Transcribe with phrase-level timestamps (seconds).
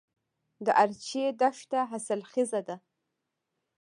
[0.65, 2.75] د ارچي دښته حاصلخیزه ده